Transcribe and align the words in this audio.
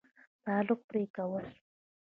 تعلق 0.43 0.79
پرې 0.87 1.03
كول 1.15 1.45